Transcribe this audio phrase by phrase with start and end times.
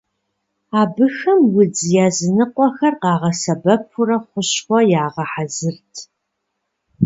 [0.81, 5.93] Абыхэм удз языныкъуэхэр къагъэсэбэпурэ хущхъуэ ягъэхьэзырт.